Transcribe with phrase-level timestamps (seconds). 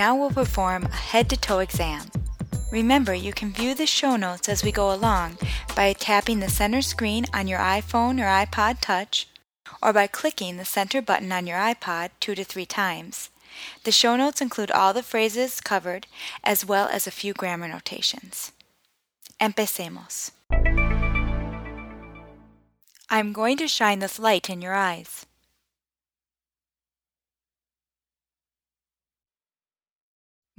[0.00, 2.06] Now we'll perform a head to toe exam.
[2.72, 5.36] Remember, you can view the show notes as we go along
[5.76, 9.28] by tapping the center screen on your iPhone or iPod Touch,
[9.82, 13.28] or by clicking the center button on your iPod two to three times.
[13.84, 16.06] The show notes include all the phrases covered
[16.42, 18.52] as well as a few grammar notations.
[19.38, 20.30] Empecemos.
[23.10, 25.26] I'm going to shine this light in your eyes.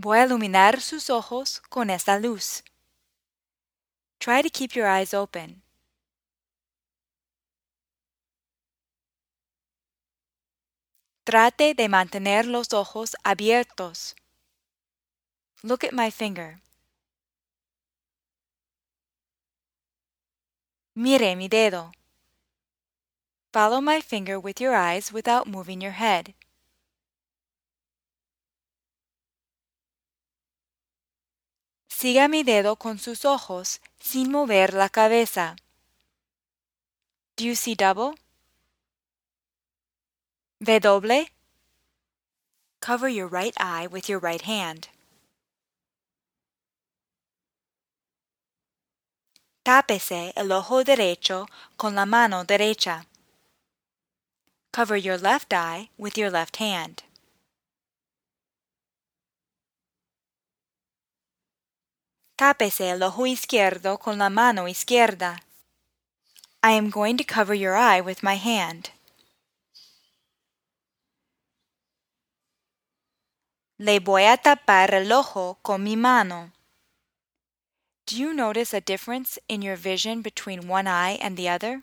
[0.04, 2.64] Voy a iluminar sus ojos con esta luz.
[4.18, 5.62] Try to keep your eyes open.
[11.24, 14.16] Trate de mantener los ojos abiertos.
[15.62, 16.60] Look at my finger.
[20.96, 21.92] Mire mi dedo.
[23.54, 26.34] Follow my finger with your eyes without moving your head.
[32.02, 35.56] Siga mi dedo con sus ojos sin mover la cabeza.
[37.38, 38.16] Do you see double?
[40.60, 41.28] ¿Ve doble?
[42.80, 44.88] Cover your right eye with your right hand.
[49.64, 51.46] Tápese el ojo derecho
[51.78, 53.06] con la mano derecha.
[54.72, 57.04] Cover your left eye with your left hand.
[62.42, 65.44] Tápese el ojo izquierdo con la mano izquierda.
[66.64, 68.90] I am going to cover your eye with my hand.
[73.78, 76.52] Le voy a tapar el ojo con mi mano.
[78.08, 81.82] Do you notice a difference in your vision between one eye and the other?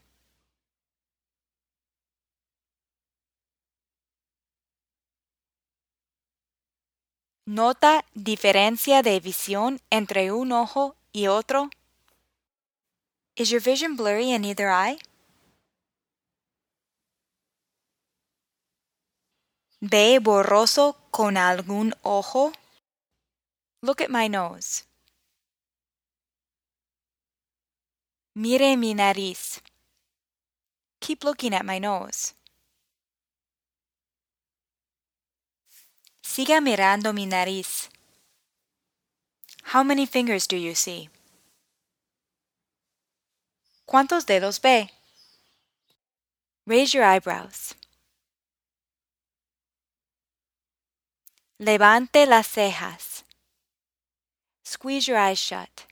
[7.48, 11.70] ¿Nota diferencia de visión entre un ojo y otro?
[13.36, 14.98] Is your vision blurry in either eye?
[19.80, 22.52] ¿Ve borroso con algún ojo?
[23.80, 24.84] Look at my nose.
[28.34, 29.62] Mire mi nariz.
[31.00, 32.34] Keep looking at my nose.
[36.38, 37.90] Siga mirando mi nariz.
[39.74, 41.10] How many fingers do you see?
[43.84, 44.88] ¿Cuántos dedos ve?
[46.64, 47.74] Raise your eyebrows.
[51.58, 53.24] Levante las cejas.
[54.64, 55.88] Squeeze your eyes shut.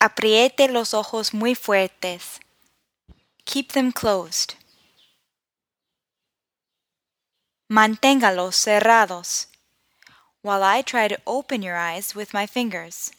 [0.00, 2.40] Apriete los ojos muy fuertes.
[3.44, 4.61] Keep them closed.
[7.72, 9.46] Manténgalos cerrados
[10.42, 13.12] while I try to open your eyes with my fingers.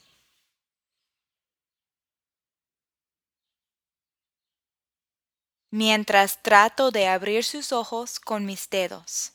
[5.71, 9.31] Mientras trato de abrir sus ojos con mis dedos.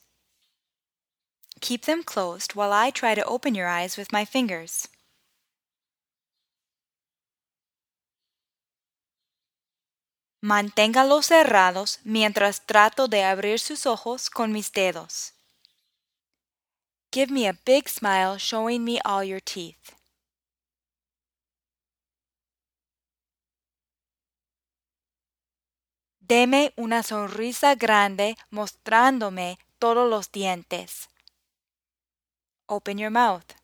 [1.61, 4.87] Keep them closed while I try to open your eyes with my fingers.
[10.41, 15.35] Manténgalos cerrados mientras trato de abrir sus ojos con mis dedos.
[17.11, 19.97] Give me a big smile showing me all your teeth.
[26.21, 31.09] Deme una sonrisa grande mostrándome todos los dientes.
[32.67, 33.55] Open your mouth.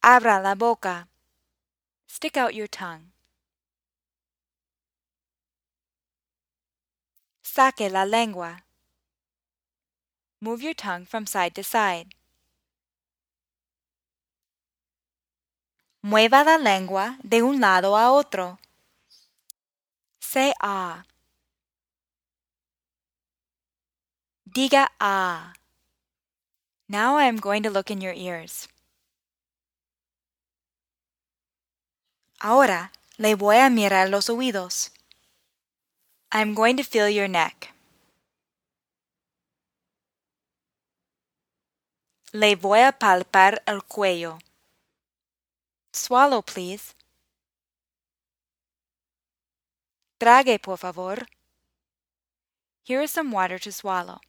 [0.00, 1.11] Abra la boca.
[2.14, 3.10] Stick out your tongue.
[7.42, 8.64] Saque la lengua.
[10.38, 12.14] Move your tongue from side to side.
[16.04, 18.58] Mueva la lengua de un lado a otro.
[20.20, 21.04] Say ah.
[24.46, 25.54] Diga ah.
[26.90, 28.68] Now I am going to look in your ears.
[32.44, 34.90] Ahora le voy a mirar los oídos.
[36.32, 37.72] I'm going to feel your neck.
[42.32, 44.40] Le voy a palpar el cuello.
[45.92, 46.96] Swallow, please.
[50.18, 51.28] Trague, por favor.
[52.82, 54.20] Here is some water to swallow.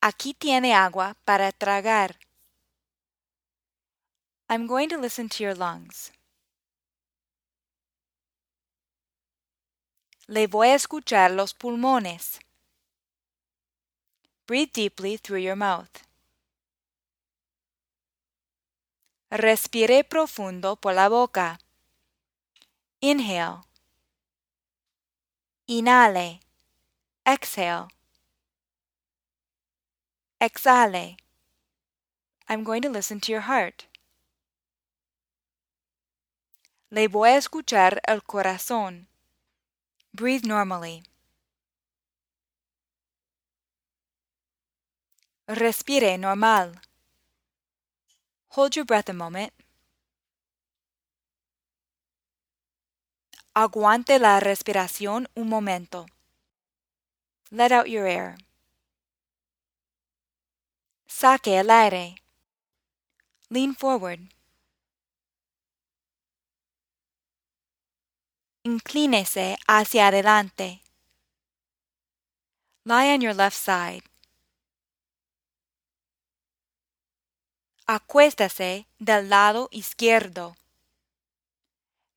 [0.00, 2.16] Aquí tiene agua para tragar.
[4.50, 6.10] I'm going to listen to your lungs.
[10.26, 12.38] Le voy a escuchar los pulmones.
[14.46, 16.02] Breathe deeply through your mouth.
[19.30, 21.58] Respire profundo por la boca.
[23.02, 23.64] Inhale.
[25.66, 26.40] Inhale.
[27.26, 27.88] Exhale.
[30.40, 31.16] Exhale.
[32.48, 33.87] I'm going to listen to your heart.
[36.90, 39.08] Le voy a escuchar el corazón.
[40.12, 41.02] Breathe normally.
[45.46, 46.80] Respire normal.
[48.48, 49.52] Hold your breath a moment.
[53.54, 56.06] Aguante la respiración un momento.
[57.50, 58.36] Let out your air.
[61.06, 62.16] Saque el aire.
[63.50, 64.30] Lean forward.
[68.68, 70.82] Inclínese hacia adelante.
[72.84, 74.02] Lie on your left side.
[77.86, 80.54] Acuéstase del lado izquierdo.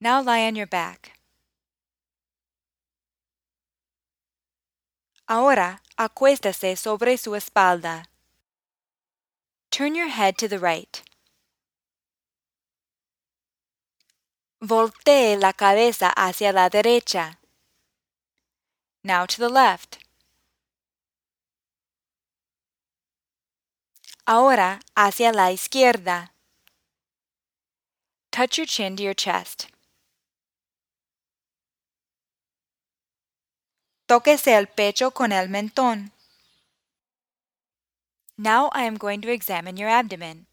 [0.02, 1.14] Now lie on your back.
[5.30, 8.10] Ahora acuéstase sobre su espalda.
[9.70, 11.02] Turn your head to the right.
[14.64, 17.40] Voltee la cabeza hacia la derecha.
[19.04, 19.98] Now to the left.
[24.28, 26.36] Ahora hacia la izquierda.
[28.32, 29.68] Touch your chin to your chest.
[34.08, 36.12] Tóquese el pecho con el mentón.
[38.38, 40.46] Now I am going to examine your abdomen.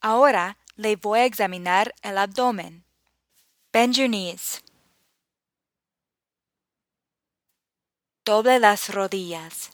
[0.00, 2.84] Ahora le voy a examinar el abdomen.
[3.72, 4.62] Bend your knees.
[8.24, 9.70] Doble las rodillas.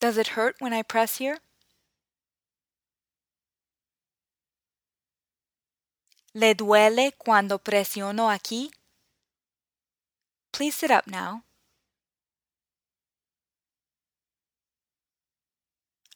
[0.00, 1.38] Does it hurt when I press here?
[6.32, 8.70] ¿Le duele cuando presiono aquí?
[10.52, 11.42] Please sit up now.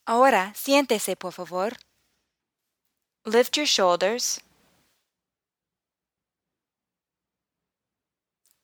[0.07, 1.77] Ahora siéntese, por favor.
[3.27, 4.41] Lift your shoulders.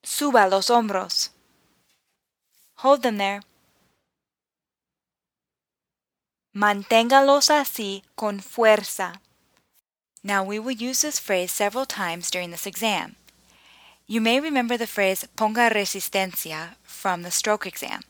[0.03, 1.31] Suba los hombros.
[2.77, 3.41] Hold them there.
[6.55, 9.21] Manténgalos así con fuerza.
[10.23, 13.17] Now we will use this phrase several times during this exam.
[14.07, 18.03] You may remember the phrase ponga resistencia from the stroke exam.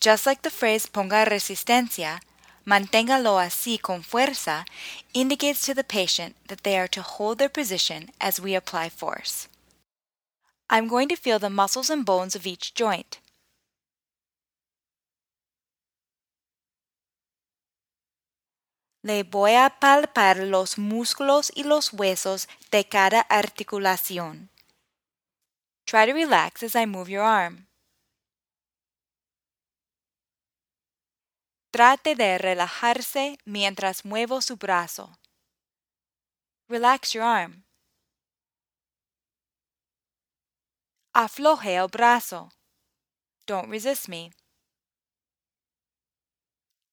[0.00, 2.18] Just like the phrase ponga resistencia,
[2.64, 4.64] manténgalo así con fuerza
[5.12, 9.48] indicates to the patient that they are to hold their position as we apply force.
[10.70, 13.18] I'm going to feel the muscles and bones of each joint.
[19.02, 24.48] Le voy a palpar los músculos y los huesos de cada articulación.
[25.84, 27.66] Try to relax as I move your arm.
[31.74, 35.18] Trate de relajarse mientras muevo su brazo.
[36.68, 37.64] Relax your arm.
[41.12, 42.52] Afloje el brazo.
[43.48, 44.30] Don't resist me.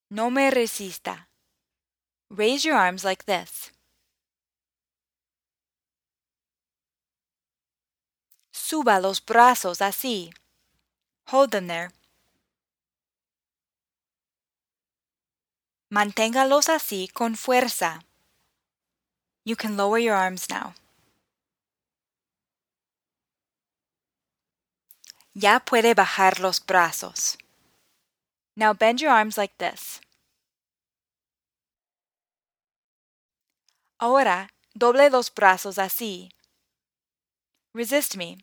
[0.09, 1.29] No me resista.
[2.31, 3.71] Raise your arms like this.
[8.51, 10.33] Suba los brazos así.
[11.27, 11.91] Hold them there.
[15.91, 18.05] Manténgalos así con fuerza.
[19.43, 20.73] You can lower your arms now.
[25.33, 27.37] Ya puede bajar los brazos.
[28.55, 29.99] Now bend your arms like this.
[33.99, 36.29] Ahora, doble los brazos así.
[37.73, 38.37] Resist me.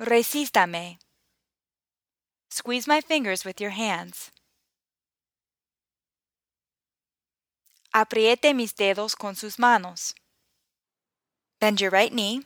[0.00, 0.98] Resístame.
[2.50, 4.32] Squeeze my fingers with your hands.
[7.92, 10.14] Apriete mis dedos con sus manos.
[11.60, 12.44] Bend your right knee.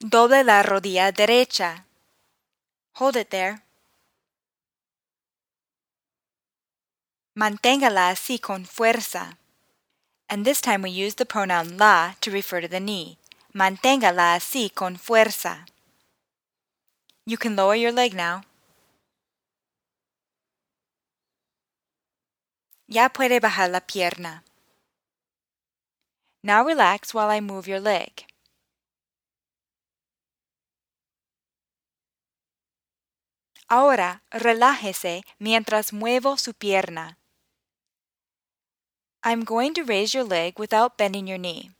[0.00, 1.84] Doble la rodilla derecha.
[2.94, 3.62] Hold it there.
[7.34, 9.36] Manténgala así con fuerza.
[10.28, 13.18] And this time we use the pronoun la to refer to the knee.
[13.54, 15.66] Manténgala así con fuerza.
[17.26, 18.44] You can lower your leg now.
[22.88, 24.44] Ya puede bajar la pierna.
[26.42, 28.26] Now relax while I move your leg.
[33.68, 37.18] Ahora relájese mientras muevo su pierna.
[39.24, 41.72] I'm going to raise your leg without bending your knee.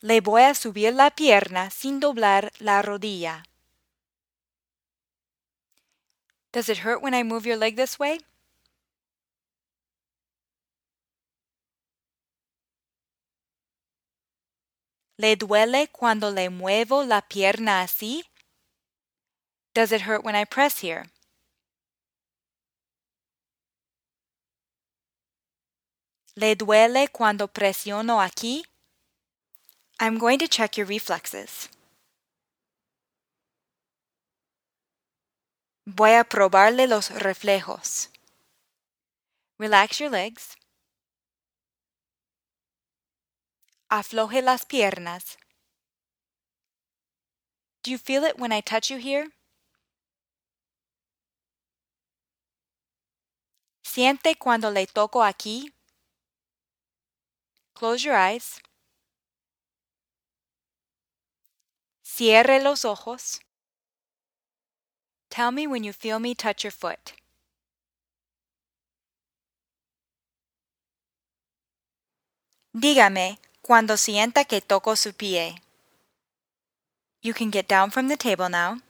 [0.00, 3.49] Le voy a subir la pierna sin doblar la rodilla.
[6.52, 8.18] Does it hurt when I move your leg this way?
[15.16, 18.22] ¿Le duele cuando le muevo la pierna así?
[19.74, 21.04] Does it hurt when I press here?
[26.36, 28.62] ¿Le duele cuando presiono aquí?
[30.00, 31.68] I'm going to check your reflexes.
[35.92, 38.10] Voy a probarle los reflejos.
[39.58, 40.56] Relax your legs.
[43.88, 45.36] Afloje las piernas.
[47.82, 49.32] Do you feel it when I touch you here?
[53.82, 55.74] ¿Siente cuando le toco aquí?
[57.74, 58.62] Close your eyes.
[62.04, 63.40] Cierre los ojos.
[65.30, 67.12] Tell me when you feel me touch your foot.
[72.74, 75.62] Dígame cuando sienta que toco su pie.
[77.22, 78.80] You can get down from the table now.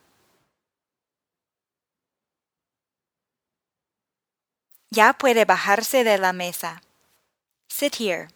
[4.91, 6.81] Ya puede bajarse de la mesa.
[7.69, 8.29] Sit here.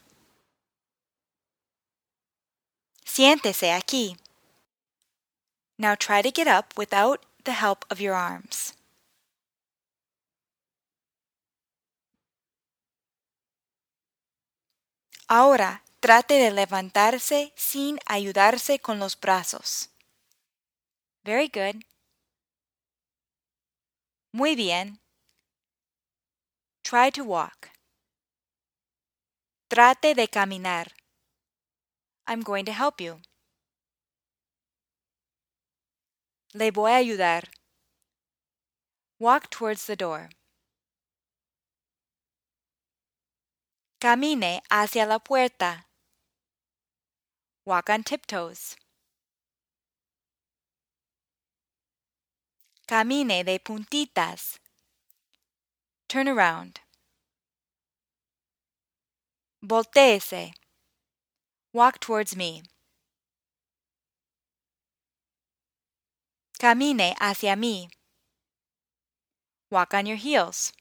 [3.04, 4.16] Siéntese aquí.
[5.78, 8.74] Now try to get up without the help of your arms.
[15.28, 19.88] Ahora trate de levantarse sin ayudarse con los brazos.
[21.24, 21.82] Very good.
[24.32, 25.00] Muy bien.
[26.82, 27.70] Try to walk.
[29.68, 30.92] Trate de caminar.
[32.26, 33.20] I'm going to help you.
[36.56, 37.48] Le voy a ayudar.
[39.18, 40.28] Walk towards the door.
[44.00, 45.86] Camine hacia la puerta.
[47.66, 48.76] Walk on tiptoes.
[52.86, 54.60] Camine de puntitas.
[56.06, 56.78] Turn around.
[59.60, 60.52] Voltéese.
[61.72, 62.62] Walk towards me.
[66.64, 67.90] Camine hacia mí.
[69.70, 70.72] Walk on your heels.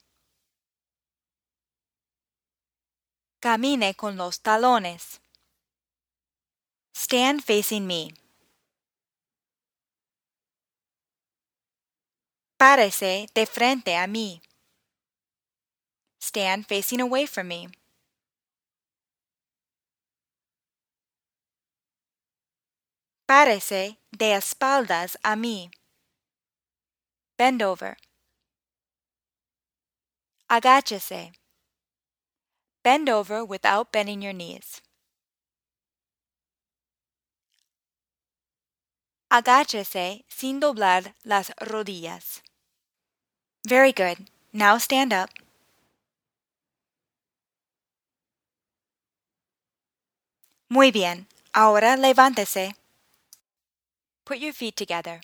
[3.42, 5.20] Camine con los talones.
[6.94, 8.14] Stand facing me.
[12.56, 14.40] Párese de frente a mí.
[16.18, 17.68] Stand facing away from me.
[23.26, 25.70] Párese de espaldas a mí.
[27.38, 27.96] Bend over.
[30.48, 31.32] Agáchese.
[32.82, 34.82] Bend over without bending your knees.
[39.30, 42.42] Agáchese sin doblar las rodillas.
[43.66, 44.28] Very good.
[44.52, 45.30] Now stand up.
[50.68, 51.26] Muy bien.
[51.54, 52.74] Ahora levántese.
[54.24, 55.20] Put your feet together.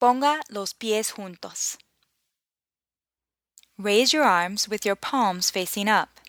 [0.00, 1.76] Ponga los pies juntos.
[3.76, 6.20] Raise your arms with your palms facing up.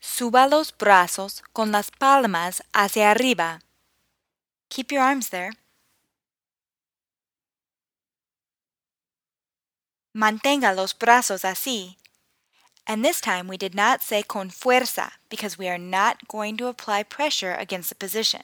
[0.00, 3.60] Suba los brazos con las palmas hacia arriba.
[4.68, 5.52] Keep your arms there.
[10.14, 11.96] Mantenga los brazos así.
[12.86, 16.66] And this time we did not say con fuerza because we are not going to
[16.66, 18.42] apply pressure against the position.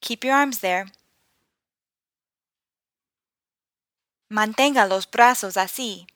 [0.00, 0.86] Keep your arms there.
[4.30, 6.06] Mantenga los brazos así.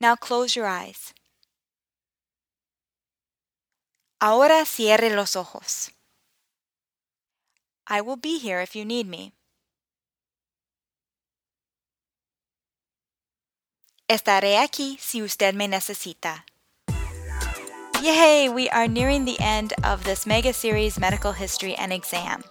[0.00, 1.12] Now close your eyes.
[4.20, 5.90] Ahora cierre los ojos.
[7.86, 9.32] I will be here if you need me.
[14.08, 16.44] Estaré aquí si usted me necesita.
[18.02, 18.48] Yay!
[18.48, 22.42] We are nearing the end of this mega series, Medical History and Exam.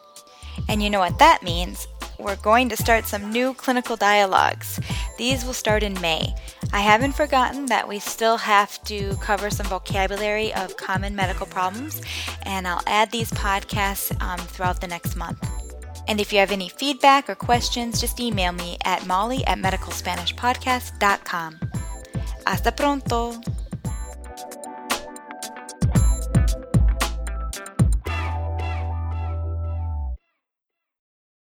[0.70, 1.88] And you know what that means?
[2.20, 4.80] We're going to start some new clinical dialogues.
[5.18, 6.32] These will start in May.
[6.74, 12.04] I haven't forgotten that we still have to cover some vocabulary of common medical problems,
[12.44, 15.57] and I'll add these podcasts um, throughout the next month.
[16.08, 21.60] And if you have any feedback or questions, just email me at molly at medicalspanishpodcast.com.
[22.46, 23.57] Hasta pronto!